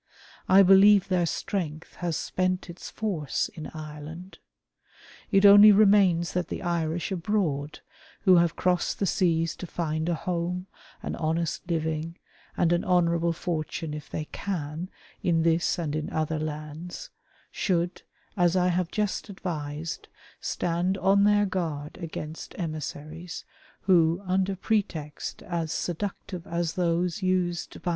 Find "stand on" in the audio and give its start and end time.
20.39-21.25